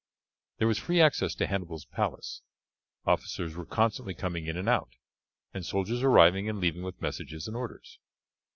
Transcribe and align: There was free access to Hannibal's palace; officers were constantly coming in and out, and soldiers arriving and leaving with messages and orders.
There 0.57 0.67
was 0.67 0.79
free 0.79 0.99
access 0.99 1.35
to 1.35 1.45
Hannibal's 1.45 1.85
palace; 1.85 2.41
officers 3.05 3.55
were 3.55 3.67
constantly 3.67 4.15
coming 4.15 4.47
in 4.47 4.57
and 4.57 4.67
out, 4.67 4.95
and 5.53 5.63
soldiers 5.63 6.01
arriving 6.01 6.49
and 6.49 6.59
leaving 6.59 6.81
with 6.81 6.99
messages 7.03 7.47
and 7.47 7.55
orders. 7.55 7.99